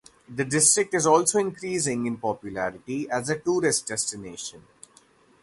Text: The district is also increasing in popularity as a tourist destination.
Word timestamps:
The 0.27 0.43
district 0.45 0.95
is 0.95 1.05
also 1.05 1.37
increasing 1.37 2.07
in 2.07 2.17
popularity 2.17 3.07
as 3.07 3.29
a 3.29 3.37
tourist 3.37 3.85
destination. 3.85 4.63